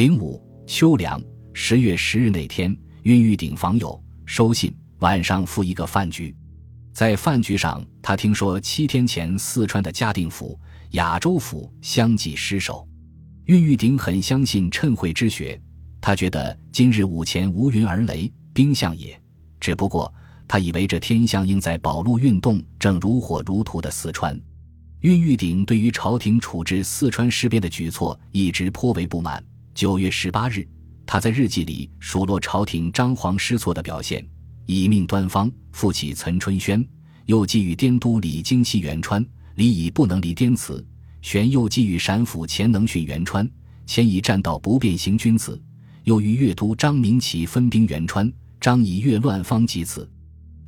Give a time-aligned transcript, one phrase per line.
[0.00, 1.22] 零五秋凉
[1.52, 6.34] 十月十日那天，晕玉鼎访友收信，晚上赴一个饭局。
[6.90, 10.58] 在饭局上，他听说七天前四川的嘉定府、
[10.92, 12.88] 雅州府相继失守。
[13.44, 15.60] 郁玉鼎很相信谶会之学，
[16.00, 19.20] 他觉得今日午前无云而雷，兵象也。
[19.60, 20.10] 只不过
[20.48, 24.34] 他以为这天象应在保路运动正如火如荼的四川。
[25.00, 29.44] 郁玉鼎对于朝廷处置四川事变的举措一直颇为不满。
[29.80, 30.68] 九月十八日，
[31.06, 34.22] 他在日记里数落朝廷张皇失措的表现，
[34.66, 36.86] 以命端方复起岑春轩，
[37.24, 40.86] 又寄予滇都李经西元川，李已不能离滇祠。
[41.22, 43.50] 玄又寄予陕府钱能训元川，
[43.86, 45.58] 钱以战道不便行君子；
[46.04, 50.06] 又于越都张明启分兵元川，张以越乱方及此。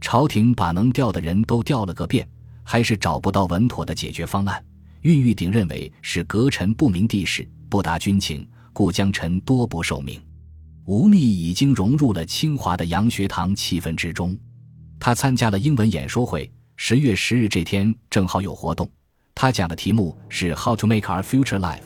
[0.00, 2.26] 朝廷把能调的人都调了个遍，
[2.62, 4.64] 还是找不到稳妥的解决方案。
[5.02, 8.48] 郁玉鼎认为是阁臣不明地势，不达军情。
[8.72, 10.20] 故将臣多不受命，
[10.86, 14.36] 吴宓已经融入了清华的洋学堂气氛之中。
[14.98, 16.50] 他参加了英文演说会。
[16.76, 18.88] 十月十日这天正好有活动，
[19.34, 21.82] 他讲的题目是 “How to make our future life”，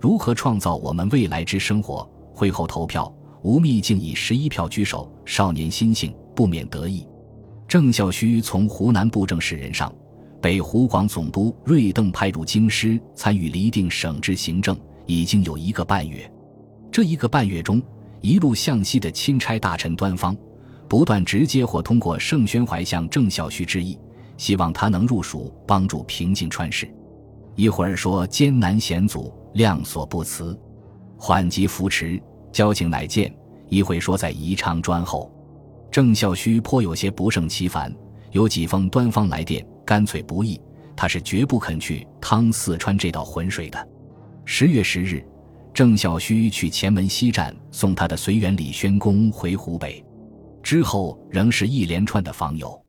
[0.00, 2.10] 如何创造我们未来之生活。
[2.32, 5.12] 会后投票，吴宓竟以十一票居首。
[5.26, 7.06] 少年心性，不免得意。
[7.68, 9.94] 郑孝胥从湖南布政使任上，
[10.40, 14.76] 被湖广总督瑞邓派入京师，参与厘定省制行政。
[15.10, 16.30] 已经有一个半月，
[16.92, 17.82] 这一个半月中，
[18.20, 20.36] 一路向西的钦差大臣端方，
[20.88, 23.98] 不断直接或通过盛宣怀向郑孝胥致意，
[24.36, 26.88] 希望他能入蜀帮助平静川事。
[27.56, 30.56] 一会儿说艰难险阻，量所不辞；
[31.18, 32.22] 缓急扶持，
[32.52, 33.34] 交情乃见。
[33.68, 35.28] 一会说在宜昌专候。
[35.90, 37.92] 郑孝胥颇有些不胜其烦，
[38.30, 40.60] 有几封端方来电，干脆不议，
[40.94, 43.88] 他是绝不肯去趟四川这道浑水的。
[44.52, 45.24] 十月十日，
[45.72, 50.04] 郑孝胥去前门西站送他的随员李宣公回湖北，
[50.60, 52.84] 之后仍是一连串的访友。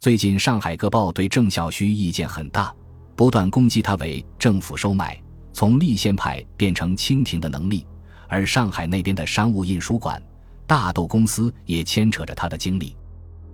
[0.00, 2.74] 最近上海各报对郑孝胥意见很大，
[3.16, 5.18] 不断攻击他为政府收买，
[5.50, 7.86] 从立宪派变成清廷的能力。
[8.28, 10.22] 而上海那边的商务印书馆、
[10.66, 12.94] 大豆公司也牵扯着他的经历。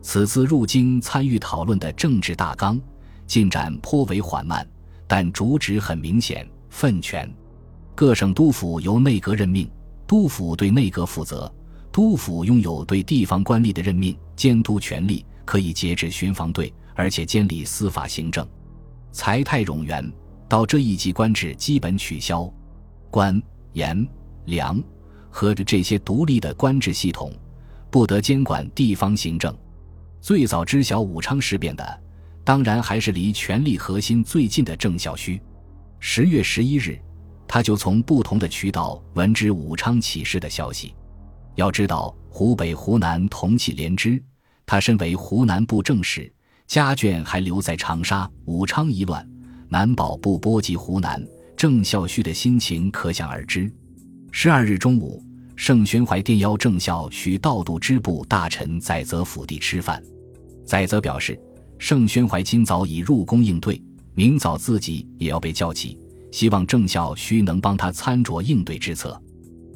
[0.03, 2.81] 此次入京参与讨论的政治大纲
[3.29, 4.69] 进展颇为缓慢，
[5.07, 7.33] 但主旨很明显：分权。
[7.97, 9.71] 各省督府由内阁任命，
[10.05, 11.53] 督府对内阁负责。
[11.93, 18.45] 督府拥有对地方官吏的任命、监督权力，可以节制巡防队，而且监理司法行政。
[19.13, 20.13] 财泰冗员
[20.49, 22.53] 到这一级官制基本取消，
[23.13, 23.41] 官、
[23.75, 24.05] 盐、
[24.47, 24.83] 粮
[25.31, 27.33] 和着这些独立的官制系统，
[27.93, 29.57] 不得监管地方行政。
[30.21, 32.03] 最早知晓武昌事变的，
[32.43, 35.41] 当然还是离权力核心最近的郑孝胥。
[36.01, 36.99] 十月十一日。
[37.55, 40.93] 他就从不同的渠道闻知武昌起事的消息。
[41.55, 44.21] 要知道，湖北、湖南同气连枝，
[44.67, 46.29] 他身为湖南布政使，
[46.67, 48.29] 家眷还留在长沙。
[48.47, 49.25] 武昌一乱，
[49.69, 51.25] 难保不波及湖南。
[51.57, 53.73] 郑孝胥的心情可想而知。
[54.33, 55.23] 十二日中午，
[55.55, 60.03] 盛宣怀电邀郑孝胥到度支部大臣载泽府邸吃饭。
[60.67, 61.41] 载泽表示，
[61.79, 63.81] 盛宣怀今早已入宫应对，
[64.17, 65.97] 明早自己也要被叫起。
[66.35, 69.23] 希望郑孝胥能帮他参酌应对之策。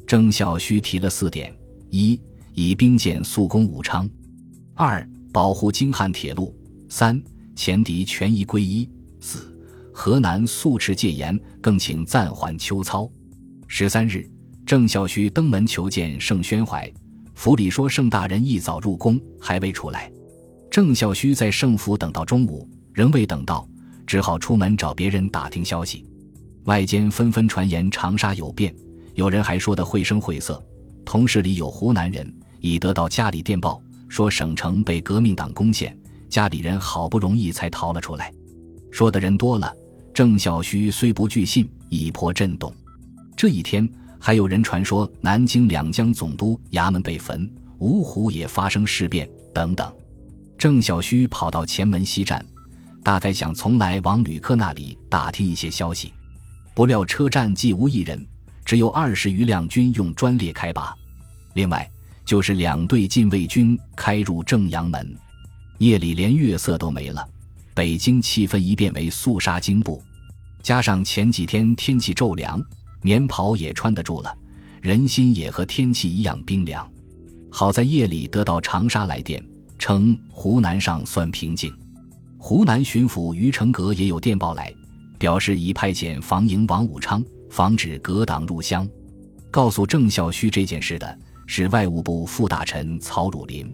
[0.05, 1.55] 郑孝胥提了四点：
[1.89, 2.19] 一、
[2.53, 4.05] 以兵舰速攻武昌；
[4.73, 6.53] 二、保护京汉铁路；
[6.89, 7.23] 三、
[7.55, 8.85] 前敌权宜归一；
[9.21, 9.57] 四、
[9.93, 13.09] 河南速持戒严，更请暂缓秋操。
[13.65, 14.29] 十三日，
[14.65, 16.91] 郑孝胥登门求见盛宣怀，
[17.35, 20.11] 府里说盛大人一早入宫，还未出来。
[20.69, 23.65] 郑孝胥在盛府等到中午，仍未等到，
[24.05, 26.05] 只好出门找别人打听消息。
[26.69, 28.71] 外间纷纷传言长沙有变，
[29.15, 30.63] 有人还说得绘声绘色。
[31.03, 35.97] 同事里有湖南人，已得到家里电报，说省城被革命党攻陷，
[36.29, 38.31] 家里人好不容易才逃了出来。
[38.91, 39.73] 说的人多了，
[40.13, 42.71] 郑孝胥虽不据信，已颇震动。
[43.35, 49.91] 这一天，还有人传说南京两江总督衙门被焚，芜湖也发生事变等等。
[50.55, 52.45] 郑孝胥跑到前门西站，
[53.03, 56.13] 大概想从来往旅客那里打听一些消息。
[56.79, 58.25] 不料车站既无一人，
[58.63, 60.95] 只有二十余辆军用专列开拔，
[61.53, 61.85] 另外
[62.23, 65.13] 就是两队禁卫军开入正阳门。
[65.79, 67.27] 夜里连月色都没了，
[67.73, 70.01] 北京气氛一变为肃杀惊怖。
[70.63, 72.63] 加上前几天天气骤凉，
[73.01, 74.33] 棉袍也穿得住了，
[74.81, 76.89] 人心也和天气一样冰凉。
[77.51, 79.45] 好在夜里得到长沙来电，
[79.77, 81.77] 称湖南上算平静。
[82.37, 84.73] 湖南巡抚于成阁也有电报来。
[85.19, 88.87] 表示已派遣防营王武昌，防止革党入湘。
[89.51, 93.71] 告诉郑孝胥这件事的是外务部副大臣曹汝霖。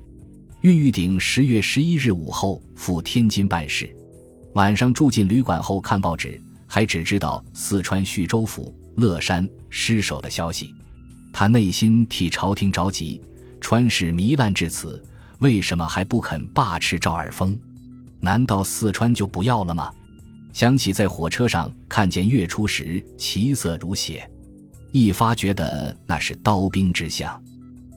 [0.62, 3.96] 郁玉鼎十月十一日午后赴天津办事，
[4.54, 10.74] 晚上住进旅馆后看报纸，还只知道四川叙州府乐山失守的消息。
[11.32, 13.22] 他内心替朝廷着急，
[13.62, 15.04] 川事糜烂至此，
[15.40, 17.56] 为什么还不肯罢斥赵尔丰？
[18.22, 19.92] 难道四川就不要了吗？
[20.56, 24.26] 想起在火车上看见月初时其色如血，
[24.94, 27.44] 一发觉得那是刀兵之相。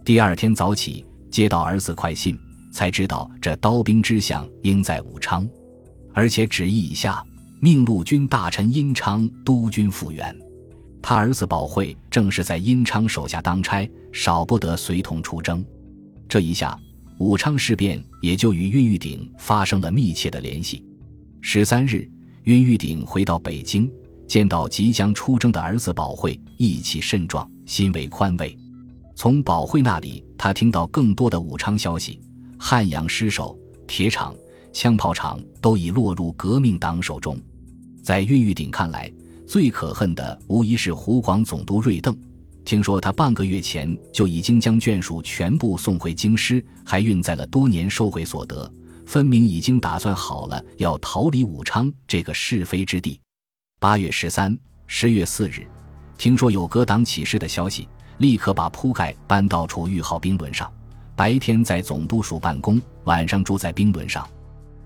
[0.05, 2.37] 第二天早起接到儿子快信，
[2.73, 5.49] 才知道这刀兵之相应在武昌，
[6.13, 7.23] 而且旨意已下，
[7.61, 10.37] 命陆军大臣殷昌督军复员。
[11.01, 15.65] 他儿子保惠正是在殷昌手下当差，少不得随同出征。
[16.29, 16.77] 这一下，
[17.21, 20.85] 武昌事变也就与恽玉鼎发生了密切的联系。
[21.41, 22.11] 十三日。
[22.49, 23.93] 恽玉鼎回到北京，
[24.27, 28.57] 见到即将出征的儿子宝惠，意气甚壮，心为宽慰。
[29.15, 32.19] 从宝惠那里，他听到更多的武昌消息：
[32.59, 33.55] 汉阳失守，
[33.87, 34.35] 铁厂、
[34.73, 37.39] 枪炮厂都已落入革命党手中。
[38.03, 39.13] 在恽玉鼎看来，
[39.47, 42.19] 最可恨的无疑是湖广总督瑞邓。
[42.65, 48.73] 听说他半个月前就已经将眷属全部送回京师，还运载了多年收回所得。
[49.09, 53.19] 分明已经打算好了要逃离武昌这个是非之地。
[53.81, 54.55] 八月十三、
[54.87, 55.67] 十月四日，
[56.19, 57.89] 听说有革党起事的消息，
[58.19, 60.71] 立刻把铺盖搬到楚玉号兵轮上，
[61.17, 64.29] 白天在总督署办公，晚上住在兵轮上。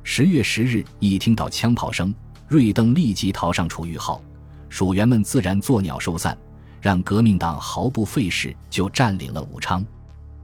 [0.04, 2.14] 十月十日，一听到枪炮声，
[2.46, 4.22] 瑞登立即逃上楚玉号，
[4.68, 6.38] 属员们自然作鸟兽散，
[6.80, 9.84] 让革命党毫不费事就占领了武昌。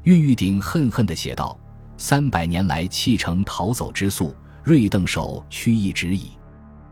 [0.03, 1.57] 郁玉鼎恨恨地写道。
[2.01, 6.31] 三百年来弃城逃走之速，瑞邓手屈意止矣。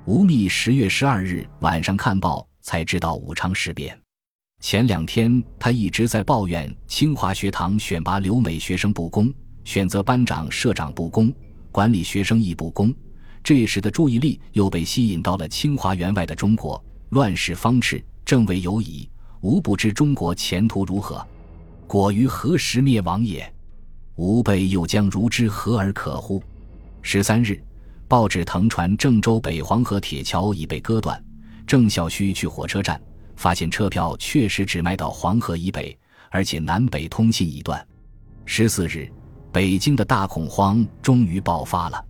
[0.04, 3.96] 吴宓十月十二日晚上看报，才知道武昌事变。
[4.60, 9.32] 前两天他一直在抱怨清华学堂选拔留美学生不公，
[9.62, 11.32] 选择班长、社长不公，
[11.70, 12.92] 管理学生亦不公。
[13.44, 19.08] 这时的注意力又被吸引到了清华园外的中国，乱世方炽，正未有矣。
[19.42, 21.24] 吾不知中国前途如何，
[21.86, 23.52] 果于何时灭亡也？
[24.16, 26.42] 吾辈又将如之何而可乎？
[27.02, 27.62] 十三日，
[28.08, 31.22] 报纸腾传郑州北黄河铁桥已被割断。
[31.66, 32.98] 郑孝胥去火车站，
[33.36, 35.96] 发现车票确实只卖到黄河以北，
[36.30, 37.86] 而且南北通信已断。
[38.46, 39.06] 十四日，
[39.52, 42.02] 北京的大恐慌终于爆发了。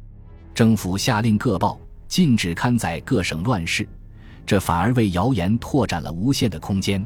[0.54, 3.86] 政府下令各报禁止刊载各省乱事，
[4.46, 7.04] 这反而为谣言拓展了无限的空间。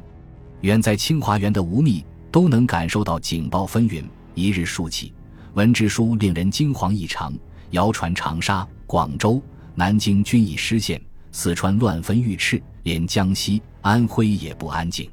[0.61, 4.05] 远在清华园的吴宓都能感受到警报纷纭。
[4.35, 5.12] 一日数起，
[5.55, 7.32] 文之书令人惊惶异常。
[7.71, 9.41] 谣传长沙、广州、
[9.77, 11.00] 南京均已失陷，
[11.31, 15.09] 四川乱纷欲炽，连江西、安徽也不安静。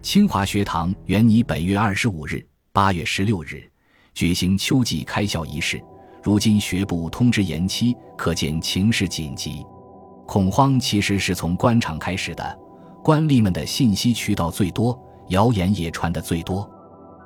[0.00, 3.68] 清华学堂原拟本月二十五日、八月十六日
[4.14, 5.82] 举行秋季开校仪式，
[6.22, 9.66] 如今学部通知延期，可见情势紧急。
[10.24, 12.58] 恐慌其实是从官场开始的，
[13.02, 14.96] 官吏们的信息渠道最多，
[15.30, 16.70] 谣言也传得最多。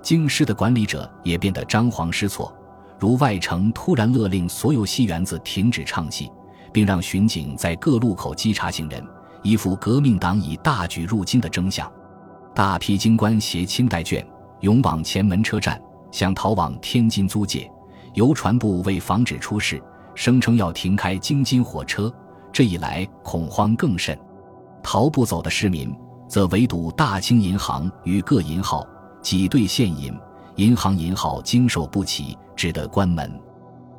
[0.03, 2.53] 京师的管理者也变得张皇失措，
[2.99, 6.31] 如外城突然勒令所有戏园子停止唱戏，
[6.73, 9.03] 并让巡警在各路口稽查行人，
[9.43, 11.91] 一副革命党已大举入京的征象。
[12.53, 14.27] 大批京官携清代卷，
[14.61, 17.71] 涌往前门车站，想逃往天津租界。
[18.15, 19.83] 邮传部为防止出事，
[20.15, 22.13] 声称要停开京津火车。
[22.53, 24.19] 这一来，恐慌更甚。
[24.83, 25.97] 逃不走的市民，
[26.29, 28.87] 则围堵大清银行与各银号。
[29.23, 30.13] 挤兑现银，
[30.57, 33.33] 银行银号经受不起，只得关门。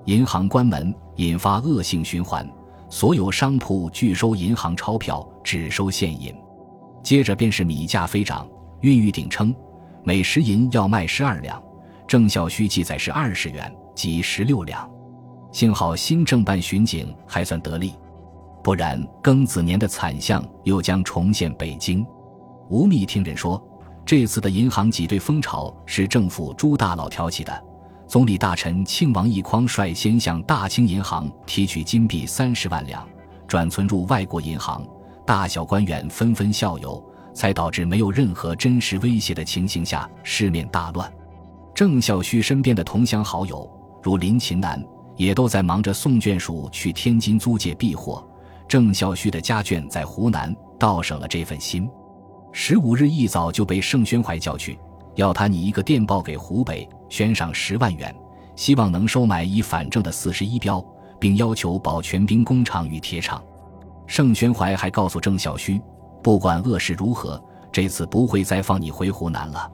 [0.06, 2.48] 银行关门，引发恶性循环。
[2.90, 6.36] 所有商铺拒收银行钞票，只收现银。
[7.02, 8.48] 接着便是米价飞涨。
[8.82, 9.56] 运玉鼎称，
[10.04, 11.62] 每十银要卖十二两，
[12.06, 14.88] 郑孝胥记载是二十元，即十六两。
[15.54, 17.94] 幸好新政办巡警还算得力，
[18.62, 22.06] 不然庚子年的惨象又将重现北京。
[22.70, 23.62] 吴宓听人说。
[24.06, 27.64] 这次的银行挤兑风潮是政府朱大佬挑起的。
[28.06, 33.08] 总理大臣庆王奕匡率先向大清银行提取金币三十万两，
[33.48, 34.86] 转存入外国银行，
[35.26, 41.12] 大小官员纷纷效尤，才导致没有任何真实威胁的情形下，市面大乱。
[41.74, 43.68] 郑孝胥身边的同乡好友，
[44.04, 44.84] 如林琴南，
[45.16, 48.24] 也都在忙着送眷属去天津租界避祸。
[48.68, 51.90] 郑孝胥的家眷在湖南，倒省了这份心。
[52.56, 54.78] 十五日一早就被盛宣怀叫去，
[55.16, 58.16] 要他拟一个电报给湖北，悬赏十万元，
[58.56, 60.84] 希望能收买已反正的四十一标，
[61.20, 63.44] 并要求保全兵工厂与铁厂。
[64.06, 65.82] 盛宣怀还告诉郑孝胥，
[66.22, 69.70] 不管恶事如何，这次不会再放你回湖南了。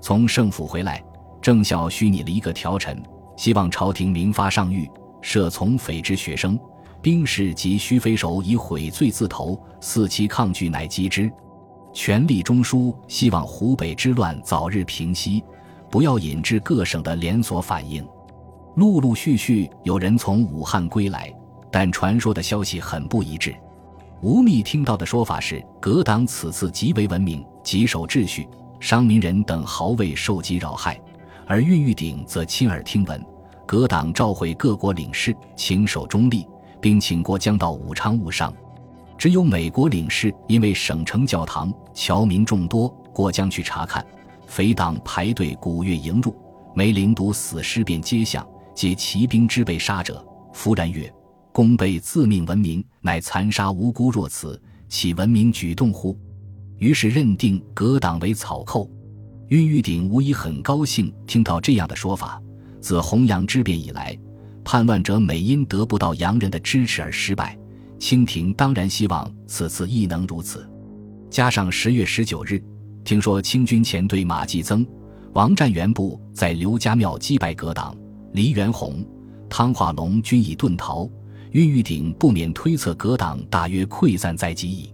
[0.00, 1.04] 从盛府回来，
[1.42, 3.02] 郑孝胥拟了一个条陈，
[3.36, 4.88] 希望朝廷明发上谕，
[5.22, 6.58] 赦从匪之学生、
[7.02, 11.30] 兵士及须匪首以悔罪自投，四其抗拒，乃击之。
[11.94, 15.42] 权力中枢，希望湖北之乱早日平息，
[15.88, 18.04] 不要引致各省的连锁反应。
[18.74, 21.32] 陆陆续续有人从武汉归来，
[21.70, 23.54] 但传说的消息很不一致。
[24.20, 28.48] 吴宓听到的说法是，葛党此次极为文明，极守秩序，
[28.80, 30.96] 商民人等毫未受及扰害；
[31.46, 33.24] 而恽玉鼎则亲耳听闻，
[33.64, 36.44] 葛党召会各国领事，请守中立，
[36.80, 38.52] 并请过江到武昌务商。
[39.16, 44.04] 只有美国领事因为省城教堂侨民众多，过江去查看，
[44.46, 46.36] 匪党排队鼓乐迎入，
[46.74, 48.46] 没领睹死尸便街巷。
[48.74, 51.08] 皆骑兵之被杀者，夫然曰
[51.52, 56.18] ：“公辈自命文明，乃残杀无辜若此，岂文明举动乎？”
[56.78, 58.90] 于是认定葛党为草寇。
[59.48, 62.42] 恽玉鼎无疑很高兴听到这样的说法。
[62.80, 64.18] 自洪阳之变以来，
[64.64, 67.56] 叛乱者每因得不到洋人的支持而失败，
[68.04, 70.68] 清廷当然希望此次亦能如此。
[71.30, 72.62] 加上十月十九日，
[73.02, 74.86] 听说清军前队马继增、
[75.32, 77.96] 王占元部在刘家庙击败葛党。
[78.34, 79.02] 黎元洪、
[79.48, 81.08] 汤化龙均已遁逃，
[81.52, 84.92] 恽玉鼎不免推测葛党大约溃散在即矣。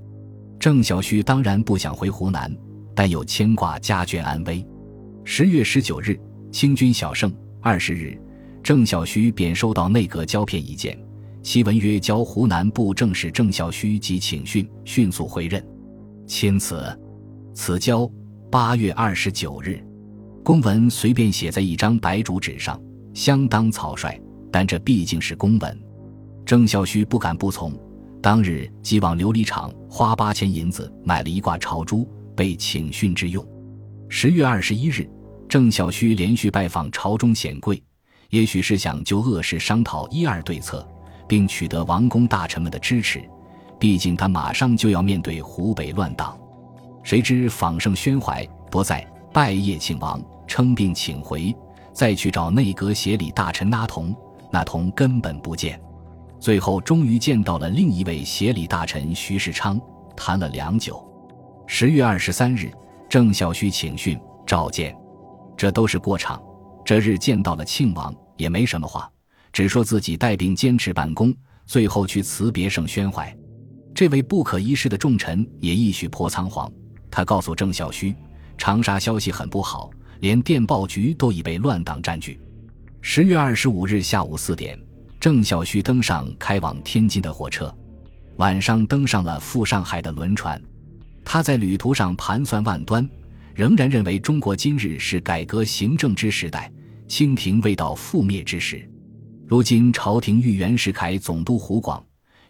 [0.60, 2.56] 郑小旭当然不想回湖南，
[2.94, 4.64] 但又牵挂家眷安危。
[5.24, 6.16] 十月十九日，
[6.52, 7.28] 清军小胜；
[7.60, 8.16] 二十日，
[8.62, 10.96] 郑小旭便收到内阁交片一件，
[11.42, 15.64] 其文曰：“交湖南布政使郑孝胥即请训，迅速回任。”
[16.26, 16.98] 钦此。
[17.52, 18.10] 此交
[18.50, 19.82] 八月二十九日，
[20.44, 22.80] 公文随便写在一张白竹纸上。
[23.12, 24.18] 相当草率，
[24.52, 25.78] 但这毕竟是公文，
[26.46, 27.76] 郑孝胥不敢不从。
[28.22, 33.44] 当日即往琉璃厂花八千银子买了一挂朝珠，备请训之用。
[34.08, 35.10] 十月二十一日，
[35.48, 37.82] 郑孝胥连续拜访朝中显贵，
[38.30, 40.86] 也许是想就恶事商讨一二对策，
[41.30, 43.22] 并取得王公大臣们的支持。
[43.78, 46.36] 毕竟他马上就要面对湖北乱党。
[47.04, 51.54] 谁知访圣宣怀不在，拜谒庆王，称病请回。
[51.92, 54.12] 再去找内阁协理大臣那同，
[54.50, 55.80] 那同根本不见。
[56.40, 59.80] 最后终于见到了另一位协理大臣徐世昌，
[60.16, 61.00] 谈了良久。
[61.68, 62.72] 十月二十三日，
[63.08, 64.96] 郑孝胥请训召见，
[65.56, 66.42] 这都是过场。
[66.84, 69.08] 这日见到了庆王，也没什么话，
[69.52, 71.34] 只说自己带病坚持办公。
[71.66, 73.32] 最后去辞别盛宣怀，
[73.94, 76.68] 这位不可一世的重臣也一许破仓皇。
[77.10, 78.12] 他告诉郑孝胥，
[78.58, 79.88] 长沙消息很不好。
[80.18, 82.38] 连电报局都已被乱党占据。
[83.00, 84.78] 十月二十五日下午四点，
[85.18, 87.74] 郑孝胥登上开往天津的火车，
[88.36, 90.60] 晚上登上了赴上海的轮船。
[91.24, 93.08] 他在旅途上盘算万端，
[93.54, 96.70] 仍然认为中国今日是改革行政之时代，
[97.06, 98.86] 清廷未到覆灭之时。
[99.50, 102.00] 如今朝廷欲袁世凯总督湖广，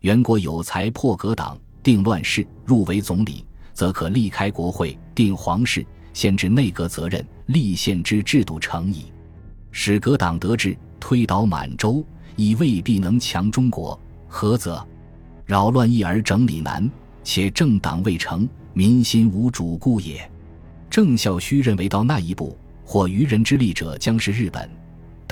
[0.00, 3.42] 袁国有才破格党，定乱世，入为总理，
[3.72, 5.82] 则可立开国会，定皇室。
[6.12, 9.06] 限制内阁责任，立宪之制度成矣。
[9.70, 12.04] 使革党得志，推倒满洲，
[12.36, 13.98] 亦未必能强中国。
[14.28, 14.86] 何则？
[15.46, 16.86] 扰乱易而整理难，
[17.24, 20.30] 且政党未成，民心无主故也。
[20.90, 22.54] 郑孝胥认为，到那一步，
[22.84, 24.70] 或渔人之利者将是日本，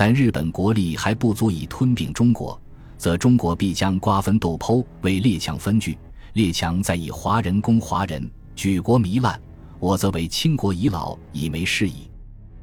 [0.01, 2.57] 但日本国力还不足以吞并中国，
[2.97, 5.97] 则中国必将瓜分豆剖，为列强分据，
[6.35, 8.25] 列强再以华人攻华人，
[8.55, 9.37] 举国糜烂。
[9.77, 12.09] 我则为倾国已老，已没事矣。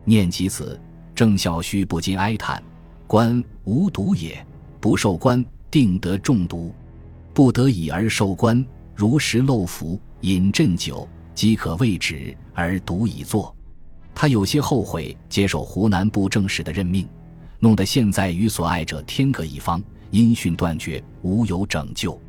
[0.03, 0.81] 念及此，
[1.15, 2.63] 郑孝胥不禁哀叹
[3.07, 4.43] ：“官无毒也，
[4.81, 6.73] 不受官，定得中毒。
[7.35, 8.65] 不得已而受官，
[8.95, 13.55] 如食漏服，饮鸩酒，即可未止而毒已作。”
[14.17, 17.07] 他有些后悔接受湖南布政使的任命，
[17.59, 22.21] 弄得现在与所爱者天各一方，音讯断绝，无有拯救。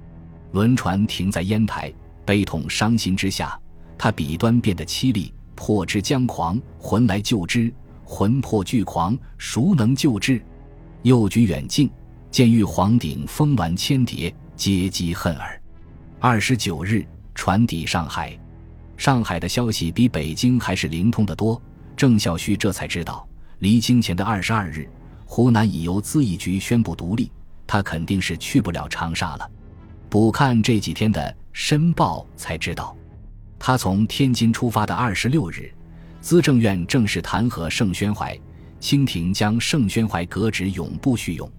[0.53, 1.93] 轮船停在烟台，
[2.25, 3.59] 悲痛伤心之下。
[3.97, 7.71] 他笔端变得凄厉，破之将狂，魂来救之；
[8.03, 10.41] 魂魄俱狂，孰能救之？
[11.01, 11.89] 又举远近，
[12.31, 15.61] 见玉皇顶峰峦千叠，皆积恨耳。
[16.19, 17.05] 二十九日，
[17.35, 18.37] 船抵上海。
[18.95, 21.61] 上海的消息比北京还是灵通的多。
[21.95, 23.27] 郑孝胥这才知道，
[23.59, 24.87] 离京前的二十二日，
[25.29, 27.29] 湖南已由资义局宣布独立，
[27.67, 29.51] 他肯定是去不了长沙了。
[30.09, 32.95] 补看这几天的《申报》，才知道。
[33.59, 35.69] 他从天津出发的二十六日，
[36.21, 38.39] 资政院正式弹劾盛宣怀，
[38.79, 41.51] 清廷将盛宣怀革职，永不叙用。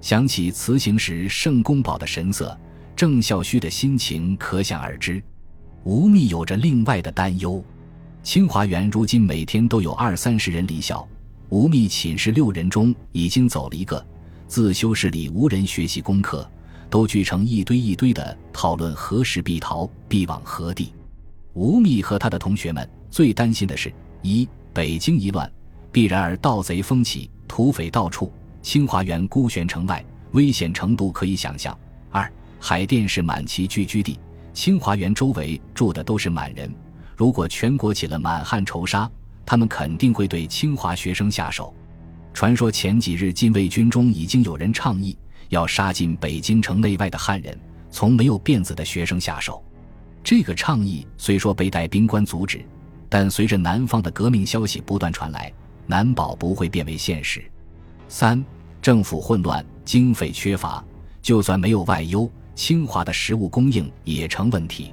[0.00, 2.58] 想起辞行时盛公宝的神色，
[2.96, 5.22] 郑孝胥的心情可想而知。
[5.84, 7.64] 吴宓有着另外的担忧。
[8.24, 11.06] 清华园如今每天都有二三十人离校，
[11.50, 14.04] 吴宓寝室六人中已经走了一个，
[14.48, 16.48] 自修室里无人学习功课，
[16.88, 20.92] 都聚成一堆一堆的讨论何时必逃，必往何地。
[21.52, 25.50] 吴宓和他的同学们最担心的是：一、北京一乱，
[25.92, 28.32] 必然而盗贼风起，土匪到处，
[28.62, 31.72] 清华园孤悬城外，危险程度可以想象；
[32.10, 34.18] 二、海淀是满旗聚居地，
[34.52, 36.74] 清华园周围住的都是满人。
[37.16, 39.08] 如果全国起了满汉仇杀，
[39.46, 41.74] 他们肯定会对清华学生下手。
[42.32, 45.16] 传说前几日禁卫军中已经有人倡议
[45.50, 47.58] 要杀尽北京城内外的汉人，
[47.90, 49.62] 从没有辫子的学生下手。
[50.22, 52.64] 这个倡议虽说被带兵官阻止，
[53.08, 55.52] 但随着南方的革命消息不断传来，
[55.86, 57.44] 难保不会变为现实。
[58.08, 58.44] 三、
[58.80, 60.82] 政府混乱，经费缺乏，
[61.22, 64.92] 就算没有外忧，清华的食物供应也成问题。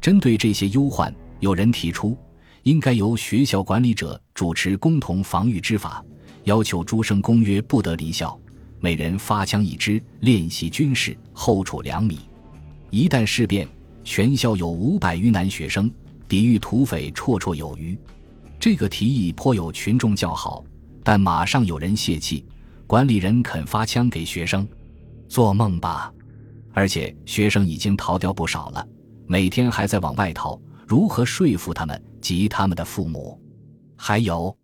[0.00, 1.14] 针对这些忧患。
[1.40, 2.16] 有人提出，
[2.62, 6.04] 应该由学校管理者主持共同防御之法，
[6.44, 8.38] 要求诸生公约不得离校，
[8.80, 12.20] 每人发枪一支，练习军事，后处两米。
[12.90, 13.66] 一旦事变，
[14.04, 15.90] 全校有五百余男学生，
[16.28, 17.98] 抵御土匪绰绰有余。
[18.60, 20.64] 这个提议颇有群众叫好，
[21.02, 22.44] 但马上有人泄气，
[22.86, 24.66] 管理人肯发枪给学生？
[25.28, 26.12] 做梦吧！
[26.72, 28.86] 而且学生已经逃掉不少了，
[29.26, 30.60] 每天还在往外逃。
[30.86, 33.38] 如何说服他们及他们的父母？
[33.96, 34.56] 还有，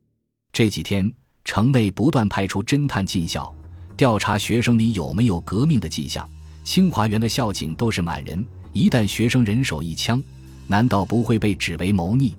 [0.53, 1.13] 这几天
[1.45, 3.55] 城内不断派出侦探进校，
[3.97, 6.27] 调查学生里有没有革命的迹象。
[6.65, 10.23] 清华园的校警都是满人，一旦学生人手一枪，
[10.67, 12.35] 难道不会被指为谋逆？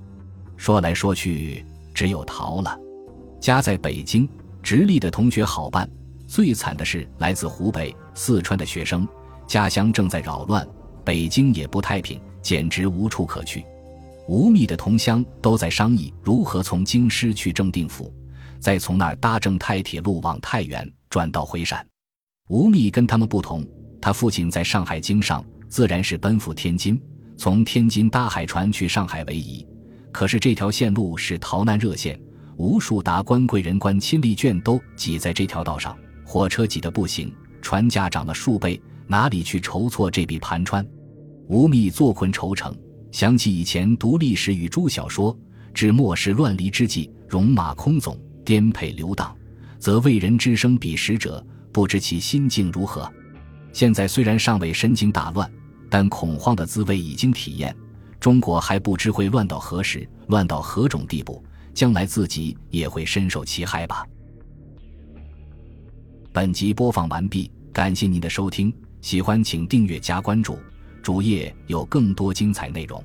[0.55, 2.77] 说来说去，只有逃了。
[3.39, 4.29] 家在北京
[4.61, 5.89] 直隶的同学好办，
[6.27, 9.07] 最惨的是来自湖北、四川的学生，
[9.47, 10.67] 家乡正在扰乱，
[11.03, 13.65] 北京也不太平，简直无处可去。
[14.29, 18.13] 吴宓的同乡都在商议如何从京师去正定府，
[18.59, 21.83] 再从那儿搭正太铁路往太原，转到回陕。
[22.47, 23.65] 吴宓跟他们不同，
[23.99, 27.01] 他父亲在上海经商，自然是奔赴天津，
[27.37, 29.67] 从天津搭海船去上海为宜。
[30.11, 32.21] 可是这条线路是逃难热线，
[32.55, 40.87] 无数达官贵人、官亲力眷都挤在这条道上，火车挤得不行，船价涨了数倍，哪里去筹措这笔盘川？
[41.47, 42.77] 吴宓坐困愁城。
[43.11, 45.37] 想起以前读历史与诸小说，
[45.73, 49.35] 至末世乱离之际，戎马倥偬，颠沛流荡，
[49.79, 53.11] 则为人之生彼时者，不知其心境如何。
[53.73, 55.49] 现在虽然尚未身经大乱，
[55.89, 57.75] 但恐慌的滋味已经体验。
[58.19, 61.43] 中国还不知会乱到何时，乱到何种地步，
[61.73, 64.05] 将来自己也会深受其害吧。
[66.31, 70.59] 本集播放完毕，感谢您的收听，喜欢请订阅加关注。
[71.01, 73.03] 主页有更多精彩内容。